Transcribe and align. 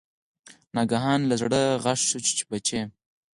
ناګهانه 0.75 1.25
له 1.29 1.35
زړه 1.41 1.61
غږ 1.83 1.99
شو 2.07 2.19
چې 2.37 2.43
بچیه! 2.51 2.83